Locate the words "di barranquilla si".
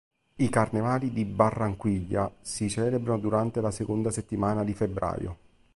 1.13-2.67